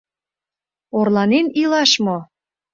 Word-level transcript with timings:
Орланен 0.97 1.47
илаш 1.61 1.91
мо?.. 2.05 2.17